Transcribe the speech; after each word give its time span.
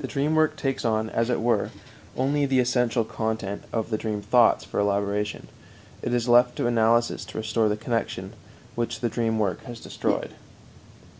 The 0.00 0.08
dream 0.08 0.34
work 0.34 0.56
takes 0.56 0.84
on, 0.84 1.08
as 1.08 1.30
it 1.30 1.40
were, 1.40 1.70
only 2.16 2.46
the 2.46 2.58
essential 2.58 3.04
content 3.04 3.62
of 3.72 3.90
the 3.90 3.96
dream 3.96 4.22
thoughts 4.22 4.64
for 4.64 4.80
elaboration. 4.80 5.46
It 6.02 6.12
is 6.12 6.26
left 6.28 6.56
to 6.56 6.66
analysis 6.66 7.24
to 7.26 7.38
restore 7.38 7.68
the 7.68 7.76
connection 7.76 8.32
which 8.74 8.98
the 8.98 9.08
dream 9.08 9.38
work 9.38 9.62
has 9.66 9.78
destroyed. 9.78 10.32